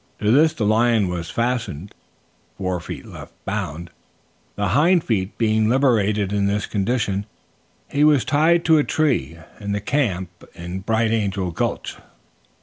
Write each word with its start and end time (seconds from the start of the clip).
To 0.17 0.31
this 0.31 0.51
the 0.53 0.65
lion 0.65 1.09
was 1.09 1.29
fastened, 1.29 1.91
his 1.93 2.57
forefeet 2.57 3.05
left 3.05 3.35
bound, 3.45 3.91
the 4.55 4.69
hind 4.69 5.03
feet 5.03 5.37
being 5.37 5.69
liberated 5.69 6.33
In 6.33 6.47
this 6.47 6.65
condition 6.65 7.27
he 7.87 8.03
was 8.03 8.25
tied 8.25 8.65
to 8.65 8.79
a 8.79 8.83
tree 8.83 9.37
in 9.59 9.73
the 9.73 9.79
camp 9.79 10.29
in 10.55 10.79
Bright 10.79 11.11
Angel 11.11 11.51
Gulch. 11.51 11.97